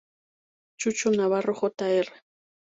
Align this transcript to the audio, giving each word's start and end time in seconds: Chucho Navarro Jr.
Chucho 0.79 1.11
Navarro 1.11 1.53
Jr. 1.53 2.07